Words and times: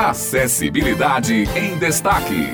Acessibilidade 0.00 1.46
em 1.54 1.76
Destaque. 1.76 2.48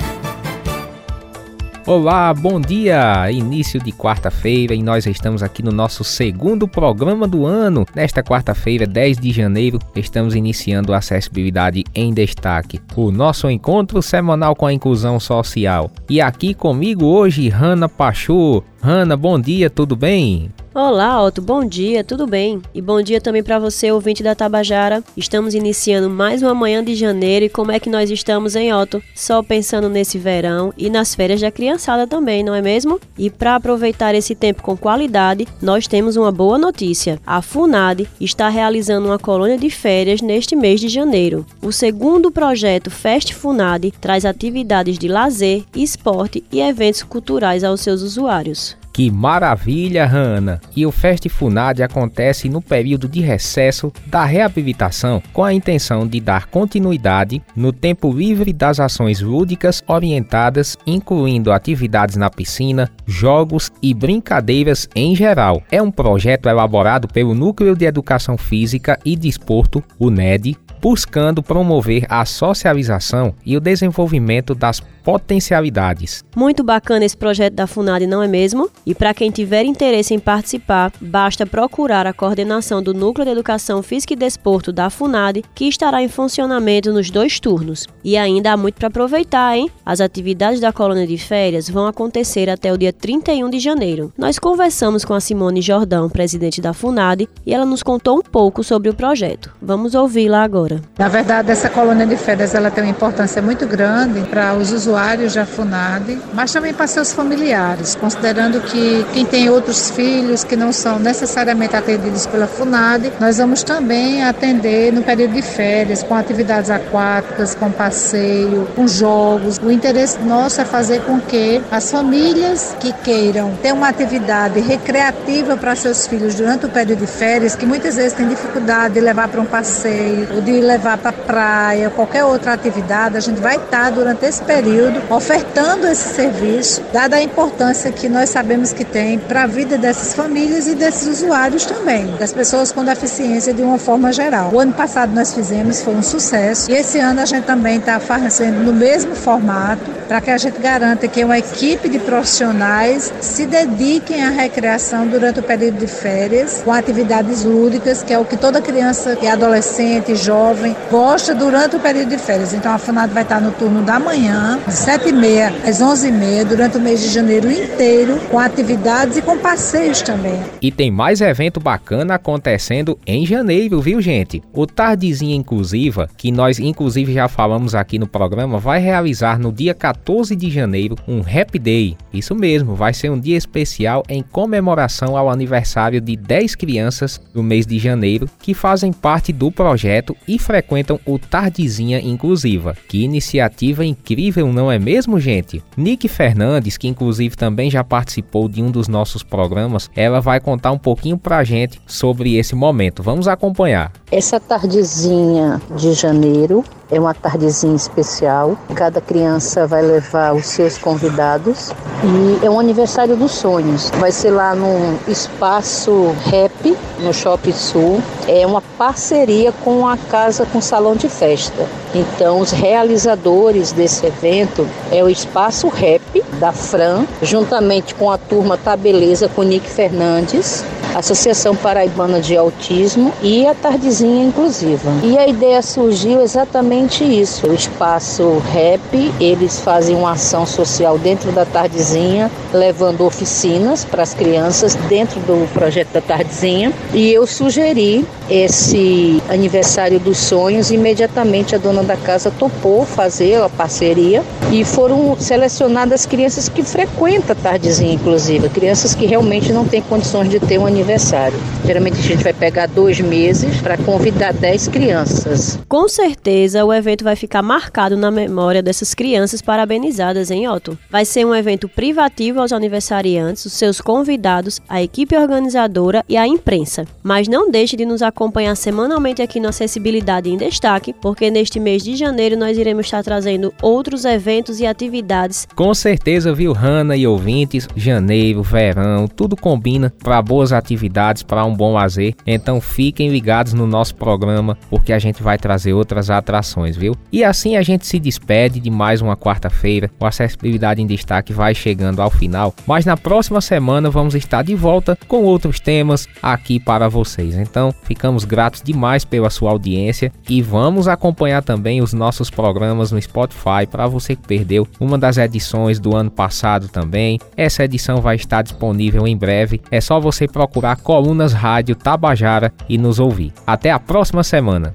Olá, 1.87 2.34
bom 2.34 2.61
dia! 2.61 3.30
Início 3.30 3.80
de 3.80 3.92
quarta-feira 3.92 4.74
e 4.74 4.83
nós 4.83 5.06
estamos 5.06 5.45
aqui 5.45 5.62
no 5.62 5.71
nosso 5.71 6.03
segundo 6.03 6.67
programa 6.67 7.29
do 7.29 7.46
ano. 7.46 7.87
Nesta 7.95 8.21
quarta-feira, 8.21 8.85
10 8.85 9.19
de 9.19 9.30
janeiro, 9.30 9.79
estamos 9.95 10.35
iniciando 10.35 10.93
a 10.93 10.96
Acessibilidade 10.98 11.85
em 11.95 12.12
Destaque, 12.12 12.81
o 12.96 13.13
nosso 13.13 13.49
encontro 13.49 14.03
semanal 14.03 14.56
com 14.56 14.67
a 14.67 14.72
inclusão 14.72 15.21
social. 15.21 15.88
E 16.10 16.20
aqui 16.20 16.52
comigo 16.52 17.05
hoje, 17.05 17.48
Hanna 17.48 17.88
Pachu. 17.88 18.60
Hanna, 18.83 19.16
bom 19.16 19.38
dia, 19.38 19.70
tudo 19.70 19.95
bem? 19.95 20.51
Olá, 20.79 21.24
Otto, 21.24 21.41
bom 21.41 21.65
dia, 21.65 22.05
tudo 22.05 22.27
bem? 22.27 22.61
E 22.74 22.83
bom 22.83 23.01
dia 23.01 23.19
também 23.19 23.42
para 23.42 23.59
você, 23.59 23.91
ouvinte 23.91 24.23
da 24.23 24.34
Tabajara. 24.34 25.02
Estamos 25.16 25.55
iniciando 25.55 26.10
mais 26.10 26.42
uma 26.42 26.55
manhã 26.55 26.84
de 26.84 26.95
janeiro 26.95 27.47
e 27.47 27.48
como 27.48 27.73
é 27.73 27.80
que 27.80 27.88
nós 27.88 28.10
estamos 28.10 28.55
em 28.55 28.74
Otto? 28.74 29.02
Só 29.14 29.42
pensando 29.42 29.88
nesse 29.88 30.19
verão 30.19 30.74
e 30.77 30.91
nas 30.91 31.14
férias 31.14 31.41
da 31.41 31.50
criançada 31.50 32.06
também, 32.06 32.45
não 32.45 32.55
é 32.55 32.60
mesmo? 32.60 33.00
E 33.16 33.30
para 33.30 33.55
aproveitar 33.55 34.14
esse 34.14 34.34
tempo 34.34 34.62
com 34.62 34.77
qualidade, 34.77 35.48
nós 35.62 35.86
temos 35.86 36.14
uma 36.14 36.30
boa 36.30 36.59
notícia. 36.59 37.19
A 37.27 37.41
FUNAD 37.41 38.06
está 38.20 38.50
realizando 38.50 39.06
uma 39.06 39.19
colônia 39.19 39.56
de 39.56 39.70
férias 39.70 40.20
neste 40.20 40.55
mês 40.55 40.78
de 40.78 40.91
janeiro. 40.91 41.47
O 41.62 41.72
segundo 41.72 42.30
projeto 42.30 42.91
Fest 42.91 43.33
FUNAD 43.33 43.95
traz 43.98 44.27
atividades 44.27 44.98
de 44.98 45.08
lazer, 45.08 45.64
esporte 45.74 46.45
e 46.52 46.61
eventos 46.61 47.02
culturais 47.02 47.64
aos 47.64 47.80
seus 47.80 48.02
usuários. 48.02 48.77
Que 48.96 49.10
maravilha, 49.10 50.06
Hanna! 50.06 50.59
E 50.74 50.86
o 50.86 50.91
Fest 50.91 51.28
Funad 51.28 51.82
acontece 51.82 52.48
no 52.48 52.62
período 52.62 53.06
de 53.06 53.20
recesso 53.20 53.92
da 54.06 54.24
reabilitação 54.24 55.22
com 55.34 55.45
a 55.45 55.52
intenção 55.52 56.09
de 56.09 56.19
dar 56.19 56.46
continuidade 56.46 57.42
no 57.55 57.74
tempo 57.74 58.10
livre 58.10 58.55
das 58.55 58.80
ações 58.80 59.20
lúdicas 59.20 59.84
orientadas, 59.86 60.78
incluindo 60.86 61.52
atividades 61.52 62.17
na 62.17 62.30
piscina, 62.30 62.91
jogos 63.06 63.70
e 63.83 63.92
brincadeiras 63.92 64.89
em 64.97 65.14
geral. 65.14 65.62
É 65.70 65.83
um 65.83 65.91
projeto 65.91 66.48
elaborado 66.48 67.06
pelo 67.06 67.34
Núcleo 67.34 67.77
de 67.77 67.84
Educação 67.84 68.39
Física 68.39 68.98
e 69.05 69.14
Desporto, 69.14 69.84
o 69.98 70.08
NED, 70.08 70.56
buscando 70.80 71.42
promover 71.42 72.06
a 72.08 72.24
socialização 72.24 73.34
e 73.44 73.56
o 73.56 73.60
desenvolvimento 73.60 74.55
das 74.55 74.80
potencialidades. 75.06 76.24
Muito 76.34 76.64
bacana 76.64 77.05
esse 77.05 77.16
projeto 77.16 77.55
da 77.55 77.68
FUNAD, 77.68 78.08
não 78.08 78.20
é 78.24 78.27
mesmo? 78.27 78.68
E 78.84 78.92
para 78.92 79.14
quem 79.14 79.30
tiver 79.30 79.64
interesse 79.64 80.12
em 80.12 80.18
participar, 80.18 80.92
basta 81.00 81.46
procurar 81.46 82.08
a 82.08 82.12
coordenação 82.12 82.83
do 82.83 82.92
Núcleo 82.92 83.24
de 83.24 83.30
Educação 83.30 83.84
Física 83.84 84.14
e 84.14 84.16
Desporto 84.16 84.72
da 84.72 84.91
FUNAD, 84.91 85.44
que 85.55 85.68
estará 85.68 86.02
em 86.02 86.08
funcionamento 86.08 86.92
nos 86.92 87.08
dois 87.08 87.38
turnos. 87.38 87.86
E 88.02 88.16
ainda 88.16 88.52
há 88.52 88.56
muito 88.56 88.74
para 88.74 88.88
aproveitar, 88.88 89.56
hein? 89.56 89.70
As 89.84 90.00
atividades 90.00 90.58
da 90.58 90.72
colônia 90.72 91.06
de 91.06 91.18
férias 91.18 91.70
vão 91.70 91.86
acontecer 91.86 92.50
até 92.50 92.72
o 92.72 92.77
dia 92.77 92.92
31 92.92 93.48
de 93.48 93.61
janeiro. 93.61 94.12
Nós 94.18 94.40
conversamos 94.40 95.05
com 95.05 95.14
a 95.14 95.20
Simone 95.20 95.62
Jordão, 95.62 96.11
presidente 96.11 96.61
da 96.61 96.72
FUNAD, 96.72 97.28
e 97.46 97.55
ela 97.55 97.64
nos 97.64 97.84
contou 97.84 98.18
um 98.18 98.22
pouco 98.22 98.64
sobre 98.64 98.88
o 98.88 98.94
projeto. 98.94 99.55
Vamos 99.62 99.94
ouvi-la 99.94 100.42
agora. 100.42 100.66
Na 100.98 101.09
verdade, 101.09 101.50
essa 101.50 101.69
colônia 101.69 102.06
de 102.06 102.17
férias 102.17 102.55
ela 102.55 102.70
tem 102.70 102.84
uma 102.84 102.91
importância 102.91 103.41
muito 103.42 103.67
grande 103.67 104.20
para 104.28 104.55
os 104.55 104.73
usuários 104.73 105.34
da 105.34 105.45
FUNAD, 105.45 106.19
mas 106.33 106.53
também 106.53 106.73
para 106.73 106.86
seus 106.86 107.12
familiares, 107.12 107.95
considerando 107.95 108.61
que 108.61 109.05
quem 109.12 109.25
tem 109.25 109.50
outros 109.50 109.91
filhos 109.91 110.42
que 110.42 110.56
não 110.56 110.73
são 110.73 110.98
necessariamente 110.98 111.77
atendidos 111.77 112.27
pela 112.27 112.47
FUNAD, 112.47 113.12
nós 113.20 113.39
vamos 113.39 113.62
também 113.62 114.25
atender 114.25 114.92
no 114.92 115.03
período 115.03 115.34
de 115.34 115.42
férias, 115.42 116.03
com 116.03 116.14
atividades 116.14 116.70
aquáticas, 116.70 117.55
com 117.55 117.70
passeio, 117.70 118.67
com 118.75 118.89
jogos. 118.89 119.58
O 119.58 119.70
interesse 119.70 120.19
nosso 120.20 120.61
é 120.61 120.64
fazer 120.64 121.03
com 121.03 121.20
que 121.20 121.62
as 121.70 121.91
famílias 121.91 122.75
que 122.80 122.92
queiram 122.92 123.53
ter 123.62 123.73
uma 123.73 123.89
atividade 123.89 124.61
recreativa 124.61 125.57
para 125.57 125.77
seus 125.77 126.07
filhos 126.07 126.35
durante 126.35 126.67
o 126.67 126.69
período 126.69 127.01
de 127.01 127.07
férias, 127.07 127.55
que 127.55 127.67
muitas 127.67 127.96
vezes 127.96 128.13
têm 128.15 128.29
dificuldade 128.29 128.95
de 128.95 129.01
levar 129.01 129.29
para 129.29 129.41
um 129.41 129.45
passeio, 129.45 130.29
ou 130.35 130.41
de 130.41 130.56
levar 130.61 130.99
para 130.99 131.12
praia, 131.12 131.91
qualquer 131.91 132.25
outra 132.25 132.53
atividade, 132.53 133.17
a 133.17 133.21
gente 133.21 133.41
vai 133.41 133.56
estar 133.56 133.91
durante 133.91 134.25
esse 134.25 134.43
período 134.43 135.03
ofertando 135.12 135.87
esse 135.87 136.15
serviço, 136.15 136.83
dada 136.93 137.17
a 137.17 137.22
importância 137.22 137.91
que 137.93 138.09
nós 138.09 138.31
sabemos 138.31 138.72
que 138.72 138.84
tem 138.84 139.19
para 139.19 139.43
a 139.43 139.47
vida 139.47 139.77
dessas 139.78 140.15
famílias 140.15 140.66
e 140.66 140.75
desses 140.75 141.06
usuários 141.06 141.65
também, 141.65 142.06
das 142.19 142.33
pessoas 142.33 142.72
com 142.72 142.84
deficiência 142.84 143.53
de 143.53 143.62
uma 143.62 143.78
forma 143.78 144.12
geral. 144.12 144.50
O 144.53 144.61
ano 144.61 144.72
passado 144.72 145.15
nós 145.15 145.34
fizemos, 145.34 145.83
foi 145.83 145.95
um 145.95 146.03
sucesso, 146.03 146.71
e 146.71 146.75
esse 146.75 146.99
ano 146.99 147.21
a 147.21 147.27
gente 147.27 147.45
também 147.45 147.78
está 147.78 147.99
fazendo 147.99 148.62
no 148.65 148.72
mesmo 148.72 149.15
formato, 149.15 149.91
para 150.09 150.21
que 150.21 150.31
a 150.31 150.39
gente 150.39 150.59
garanta 150.61 151.09
que 151.09 151.25
uma 151.25 151.39
equipe 151.39 151.89
de 151.89 151.99
profissionais 151.99 153.12
se 153.21 153.47
dediquem 153.47 154.22
à 154.22 154.31
recreação 154.31 155.06
durante 155.06 155.41
o 155.41 155.43
período 155.43 155.78
de 155.78 155.87
férias, 155.87 156.62
com 156.65 156.72
atividades 156.72 157.45
lúdicas, 157.45 158.03
que 158.03 158.12
é 158.12 158.19
o 158.19 158.25
que 158.25 158.37
toda 158.37 158.61
criança 158.61 159.19
e 159.21 159.27
adolescente, 159.27 160.15
jovem, 160.15 160.46
gosta 160.91 161.34
durante 161.34 161.77
o 161.77 161.81
período 161.81 162.11
de 162.11 162.19
férias. 162.19 162.53
Então 162.53 162.73
a 162.73 162.79
FUNAD 162.79 163.12
vai 163.12 163.23
estar 163.23 163.41
no 163.41 163.51
turno 163.53 163.83
da 163.83 163.99
manhã, 163.99 164.59
de 164.67 164.73
7h30 164.73 165.69
às 165.69 165.81
11h30, 165.81 166.45
durante 166.45 166.77
o 166.77 166.81
mês 166.81 167.01
de 167.01 167.09
janeiro 167.09 167.51
inteiro, 167.51 168.21
com 168.31 168.39
atividades 168.39 169.17
e 169.17 169.23
com 169.23 169.37
passeios 169.39 170.03
também. 170.03 170.39
E 170.61 170.71
tem 170.71 170.91
mais 170.91 171.21
evento 171.21 171.61
bacana 171.61 172.15
acontecendo 172.15 172.99
em 173.07 173.27
janeiro, 173.27 173.81
viu, 173.81 174.01
gente? 174.01 174.43
O 174.53 174.67
Tardezinha 174.67 175.34
Inclusiva, 175.34 176.09
que 176.17 176.31
nós 176.31 176.59
inclusive 176.59 177.13
já 177.13 177.28
falamos 177.28 177.75
aqui 177.75 177.99
no 177.99 178.07
programa, 178.07 178.59
vai 178.59 178.81
realizar 178.81 179.39
no 179.39 179.53
dia 179.53 179.75
14 179.75 180.34
de 180.37 180.51
janeiro 180.51 180.97
um 181.07 181.21
Happy 181.21 181.59
Day. 181.59 181.97
Isso 182.13 182.34
mesmo, 182.34 182.75
vai 182.75 182.95
ser 182.95 183.11
um 183.11 183.19
dia 183.19 183.37
especial 183.37 184.03
em 184.09 184.23
comemoração 184.23 185.17
ao 185.17 185.28
aniversário 185.31 186.01
de 186.01 186.17
10 186.17 186.55
crianças 186.55 187.21
do 187.34 187.43
mês 187.43 187.67
de 187.67 187.78
janeiro 187.78 188.28
que 188.41 188.55
fazem 188.55 188.93
parte 188.93 189.33
do 189.33 189.51
projeto 189.51 190.17
e 190.27 190.36
frequentam 190.39 190.99
o 191.07 191.19
Tardezinha 191.19 192.01
Inclusiva. 192.01 192.77
Que 192.89 193.03
iniciativa 193.03 193.85
incrível, 193.85 194.53
não 194.53 194.71
é 194.71 194.79
mesmo, 194.79 195.19
gente? 195.19 195.63
Nick 195.77 196.09
Fernandes, 196.09 196.77
que 196.77 196.89
inclusive 196.89 197.37
também 197.37 197.71
já 197.71 197.83
participou 197.83 198.49
de 198.49 198.63
um 198.63 198.71
dos 198.71 198.89
nossos 198.89 199.23
programas, 199.23 199.91
ela 199.95 200.21
vai 200.21 200.41
contar 200.41 200.73
um 200.73 200.79
pouquinho 200.79 201.19
pra 201.19 201.45
gente 201.45 201.81
sobre 201.87 202.37
esse 202.37 202.55
momento. 202.55 203.03
Vamos 203.03 203.29
acompanhar. 203.29 203.93
Essa 204.11 204.39
tardezinha 204.39 205.61
de 205.77 205.93
janeiro 205.93 206.65
é 206.91 207.01
uma 207.01 207.15
tardezinha 207.15 207.75
especial. 207.75 208.57
Cada 208.75 209.01
criança 209.01 209.67
vai 209.67 209.83
levar 209.83 210.35
os 210.35 210.47
seus 210.47 210.79
convidados 210.79 211.73
e 212.05 212.45
é 212.45 212.51
um 212.51 212.61
aniversário 212.61 213.17
dos 213.17 213.33
sonhos. 213.33 213.91
Vai 213.99 214.13
ser 214.13 214.31
lá 214.31 214.55
no 214.55 214.99
espaço 215.11 216.15
Rap, 216.27 216.77
no 217.01 217.13
Shopping 217.13 217.53
Sul. 217.53 218.03
É 218.29 218.47
uma 218.47 218.61
parceria 218.61 219.53
com 219.53 219.87
a 219.87 219.97
casa 219.97 220.47
com 220.47 220.61
salão 220.61 220.95
de 220.95 221.09
festa. 221.09 221.67
Então, 221.95 222.41
os 222.41 222.51
realizadores 222.51 223.73
desse 223.73 224.07
evento 224.07 224.69
é 224.93 225.03
o 225.03 225.09
Espaço 225.09 225.69
Rap 225.69 226.23
da 226.39 226.53
Fran, 226.53 227.07
juntamente 227.23 227.95
com 227.95 228.11
a 228.11 228.19
turma 228.19 228.59
Tabeleza 228.59 229.29
com 229.29 229.43
Nick 229.43 229.69
Fernandes 229.69 230.65
Associação 230.97 231.55
Paraibana 231.55 232.23
de 232.23 232.34
Autismo 232.34 233.12
e 233.23 233.47
a 233.47 233.55
Tardezinha 233.55 234.25
Inclusiva. 234.25 234.91
E 235.03 235.19
a 235.19 235.29
ideia 235.29 235.61
surgiu 235.61 236.23
exatamente 236.23 237.05
isso. 237.05 237.47
O 237.47 237.53
espaço 237.53 238.43
REP, 238.51 239.12
eles 239.21 239.61
fazem 239.61 239.95
uma 239.95 240.12
ação 240.12 240.47
social 240.47 240.99
dentro 240.99 241.31
da 241.33 241.45
Tardezinha, 241.45 242.31
levando 242.51 243.05
oficinas 243.05 243.84
para 243.84 244.03
as 244.03 244.15
crianças 244.15 244.75
dentro 244.89 245.21
do 245.21 245.47
projeto 245.53 245.93
da 245.93 246.01
Tardezinha. 246.01 246.73
E 246.95 247.13
eu 247.13 247.27
sugeri 247.27 248.03
esse 248.31 249.23
aniversário 249.28 250.01
dos 250.01 250.17
sonhos, 250.17 250.71
imediatamente 250.71 251.55
a 251.55 251.59
dona 251.59 251.83
da 251.83 251.97
casa 251.97 252.31
topou 252.31 252.87
fazer 252.87 253.43
a 253.43 253.51
parceria 253.51 254.25
e 254.51 254.65
foram 254.65 255.15
selecionadas 255.21 256.06
crianças 256.06 256.48
que 256.48 256.62
frequentam 256.62 257.37
a 257.38 257.43
Tardezinha 257.43 257.93
Inclusiva, 257.93 258.48
crianças 258.48 258.94
que 258.94 259.04
realmente 259.04 259.52
não 259.52 259.66
têm 259.66 259.82
condições 259.82 260.31
de 260.31 260.40
ter 260.40 260.58
um 260.58 260.66
aniversário 260.66 260.85
aniversário. 260.86 261.36
Geralmente 261.64 261.98
a 261.98 262.02
gente 262.02 262.22
vai 262.22 262.32
pegar 262.32 262.66
dois 262.66 263.00
meses 263.00 263.60
para 263.60 263.76
convidar 263.76 264.32
dez 264.32 264.68
crianças. 264.68 265.58
Com 265.68 265.88
certeza 265.88 266.64
o 266.64 266.72
evento 266.72 267.02
vai 267.02 267.16
ficar 267.16 267.42
marcado 267.42 267.96
na 267.96 268.08
memória 268.08 268.62
dessas 268.62 268.94
crianças 268.94 269.42
parabenizadas 269.42 270.30
em 270.30 270.48
Otto. 270.48 270.78
Vai 270.88 271.04
ser 271.04 271.26
um 271.26 271.34
evento 271.34 271.68
privativo 271.68 272.40
aos 272.40 272.52
aniversariantes, 272.52 273.44
os 273.44 273.52
seus 273.52 273.80
convidados, 273.80 274.60
a 274.68 274.80
equipe 274.80 275.16
organizadora 275.16 276.04
e 276.08 276.16
a 276.16 276.24
imprensa. 276.26 276.84
Mas 277.02 277.26
não 277.26 277.50
deixe 277.50 277.76
de 277.76 277.84
nos 277.84 278.00
acompanhar 278.00 278.54
semanalmente 278.54 279.20
aqui 279.20 279.40
no 279.40 279.48
Acessibilidade 279.48 280.30
em 280.30 280.36
Destaque, 280.36 280.92
porque 280.92 281.30
neste 281.30 281.58
mês 281.58 281.82
de 281.82 281.96
janeiro 281.96 282.36
nós 282.36 282.56
iremos 282.56 282.86
estar 282.86 283.02
trazendo 283.02 283.52
outros 283.60 284.04
eventos 284.04 284.60
e 284.60 284.66
atividades. 284.66 285.48
Com 285.56 285.74
certeza, 285.74 286.32
viu, 286.32 286.52
Hanna 286.52 286.96
e 286.96 287.06
ouvintes, 287.08 287.66
janeiro, 287.74 288.40
verão, 288.40 289.08
tudo 289.08 289.36
combina 289.36 289.92
para 289.98 290.22
boas 290.22 290.52
atividades 290.52 290.75
atividades 290.76 291.23
para 291.23 291.44
um 291.44 291.55
bom 291.55 291.73
lazer. 291.73 292.14
Então 292.26 292.61
fiquem 292.61 293.08
ligados 293.08 293.52
no 293.55 293.67
nosso 293.67 293.94
programa, 293.94 294.56
porque 294.69 294.93
a 294.93 294.99
gente 294.99 295.23
vai 295.23 295.38
trazer 295.38 295.73
outras 295.73 296.11
atrações, 296.11 296.76
viu? 296.76 296.94
E 297.11 297.25
assim 297.25 297.56
a 297.56 297.62
gente 297.62 297.87
se 297.87 297.99
despede 297.99 298.61
de 298.61 298.70
mais 298.70 299.00
uma 299.00 299.17
quarta-feira. 299.17 299.90
O 299.99 300.06
Acessibilidade 300.06 300.82
em 300.82 300.87
Destaque 300.87 301.32
vai 301.32 301.55
chegando 301.55 302.00
ao 302.00 302.11
final, 302.11 302.55
mas 302.67 302.84
na 302.84 302.96
próxima 302.96 303.40
semana 303.40 303.90
vamos 303.90 304.14
estar 304.14 304.43
de 304.43 304.55
volta 304.55 304.96
com 305.08 305.23
outros 305.23 305.58
temas 305.58 306.06
aqui 306.23 306.61
para 306.61 306.88
vocês. 306.88 307.34
Então, 307.34 307.75
ficamos 307.82 308.25
gratos 308.25 308.62
demais 308.62 309.05
pela 309.05 309.31
sua 309.31 309.50
audiência 309.50 310.12
e 310.29 310.43
vamos 310.43 310.87
acompanhar 310.88 311.43
também 311.43 311.81
os 311.81 311.93
nossos 311.93 312.31
programas 312.31 312.93
no 312.93 313.00
Spotify 313.00 313.67
para 313.70 313.87
você 313.87 314.14
que 314.14 314.26
perdeu 314.26 314.69
uma 314.79 314.99
das 314.99 315.17
edições 315.17 315.81
do 315.81 315.96
ano 315.96 316.11
passado 316.11 316.69
também. 316.69 317.19
Essa 317.37 317.64
edição 317.64 318.00
vai 318.00 318.17
estar 318.17 318.43
disponível 318.43 319.06
em 319.06 319.17
breve. 319.17 319.61
É 319.70 319.81
só 319.81 319.99
você 319.99 320.26
procurar 320.56 320.76
Colunas 320.76 321.35
Rádio 321.35 321.76
Tabajara 321.76 322.50
e 322.67 322.79
nos 322.79 322.99
ouvir. 322.99 323.31
Até 323.47 323.70
a 323.70 323.79
próxima 323.79 324.25
semana. 324.25 324.75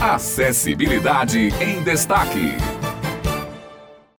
Acessibilidade 0.00 1.54
em 1.60 1.80
Destaque. 1.82 2.56